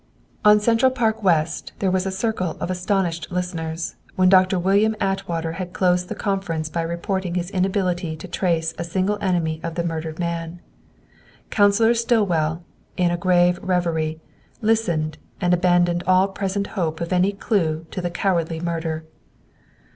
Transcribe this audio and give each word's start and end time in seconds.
On 0.43 0.59
Central 0.59 0.89
Park 0.89 1.21
West 1.21 1.73
there 1.77 1.91
was 1.91 2.07
a 2.07 2.11
circle 2.11 2.57
of 2.59 2.71
astonished 2.71 3.27
listeners, 3.31 3.97
when 4.15 4.29
Doctor 4.29 4.57
William 4.57 4.95
Atwater 4.99 5.51
had 5.61 5.73
closed 5.73 6.09
the 6.09 6.15
conference 6.15 6.69
by 6.69 6.81
reporting 6.81 7.35
his 7.35 7.51
inability 7.51 8.15
to 8.15 8.27
trace 8.27 8.73
a 8.79 8.83
single 8.83 9.19
enemy 9.21 9.59
of 9.61 9.75
the 9.75 9.83
murdered 9.83 10.17
man. 10.17 10.59
Counsellor 11.51 11.93
Stillwell, 11.93 12.63
in 12.97 13.11
a 13.11 13.15
grave 13.15 13.59
reverie, 13.61 14.19
listened 14.59 15.19
and 15.39 15.53
abandoned 15.53 16.03
all 16.07 16.27
present 16.29 16.65
hope 16.73 16.99
of 16.99 17.13
any 17.13 17.31
clue 17.31 17.85
to 17.91 18.01
the 18.01 18.09
cowardly 18.09 18.59
murder. 18.59 19.03